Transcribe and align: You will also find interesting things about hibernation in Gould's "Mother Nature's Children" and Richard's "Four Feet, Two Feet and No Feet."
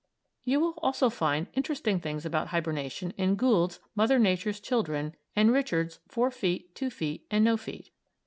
You 0.45 0.59
will 0.59 0.73
also 0.81 1.11
find 1.11 1.45
interesting 1.53 1.99
things 1.99 2.25
about 2.25 2.47
hibernation 2.47 3.11
in 3.17 3.35
Gould's 3.35 3.79
"Mother 3.95 4.17
Nature's 4.17 4.59
Children" 4.59 5.13
and 5.35 5.51
Richard's 5.53 5.99
"Four 6.07 6.31
Feet, 6.31 6.73
Two 6.73 6.89
Feet 6.89 7.27
and 7.29 7.43
No 7.45 7.55
Feet." 7.55 7.91